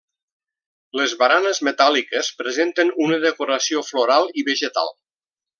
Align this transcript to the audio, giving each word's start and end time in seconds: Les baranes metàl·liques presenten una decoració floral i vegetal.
Les 0.99 1.13
baranes 1.19 1.59
metàl·liques 1.67 2.31
presenten 2.41 2.91
una 3.09 3.21
decoració 3.27 3.87
floral 3.93 4.31
i 4.43 4.49
vegetal. 4.53 4.95